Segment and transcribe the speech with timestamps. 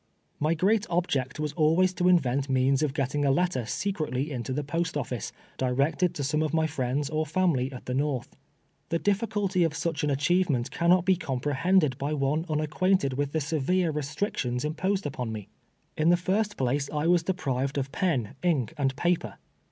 [0.39, 1.53] My great object always
[1.89, 6.15] was to invent means of get ting a letter secretly into the post office, directed
[6.15, 8.29] to some of my friends or family at the Xorth.
[8.89, 13.31] The diffi culty of such an achievement cannot be comprehend ed by one unacquainted with
[13.31, 15.49] the severe restrictions imposed upon me.
[15.95, 19.35] In the first place, I was deprived of pen, ink, and paper.